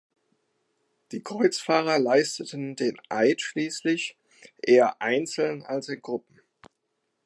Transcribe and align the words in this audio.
Die 1.11 1.21
Kreuzfahrer 1.21 1.99
leisteten 1.99 2.75
den 2.75 2.97
Eid 3.09 3.39
schließlich, 3.39 4.17
eher 4.59 4.99
einzeln 4.99 5.61
als 5.61 5.89
in 5.89 6.01
Gruppen. 6.01 6.41